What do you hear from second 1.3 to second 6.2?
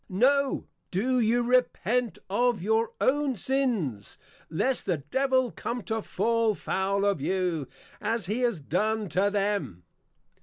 Repent of your own Sins, Lest the Devil come to